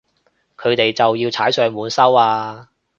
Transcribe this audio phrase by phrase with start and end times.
[0.57, 2.69] 佢哋就要踩上門收啊